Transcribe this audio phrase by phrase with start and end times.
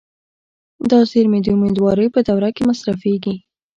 [0.89, 3.35] دا زیرمې د امیدوارۍ په دوره کې مصرفېږي.